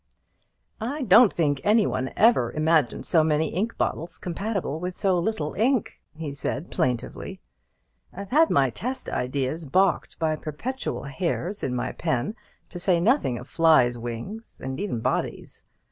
"I 0.79 1.03
don't 1.03 1.31
think 1.31 1.61
any 1.63 1.85
one 1.85 2.09
ever 2.17 2.51
imagined 2.51 3.05
so 3.05 3.23
many 3.23 3.49
ink 3.49 3.77
bottles 3.77 4.17
compatible 4.17 4.79
with 4.79 4.95
so 4.95 5.19
little 5.19 5.53
ink," 5.53 6.01
he 6.15 6.33
said, 6.33 6.71
plaintively. 6.71 7.39
"I've 8.11 8.31
had 8.31 8.49
my 8.49 8.71
test 8.71 9.11
ideas 9.11 9.67
baulked 9.67 10.17
by 10.17 10.37
perpetual 10.37 11.03
hairs 11.03 11.61
in 11.61 11.75
my 11.75 11.91
pen, 11.91 12.35
to 12.69 12.79
say 12.79 12.99
nothing 12.99 13.37
of 13.37 13.47
flies' 13.47 13.99
wings, 13.99 14.59
and 14.59 14.79
even 14.79 15.01
bodies. 15.01 15.61